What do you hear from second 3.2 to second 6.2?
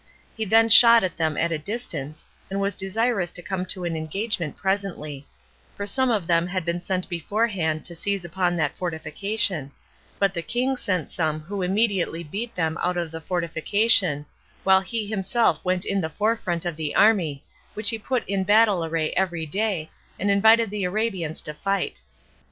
to come to an engagement presently; for some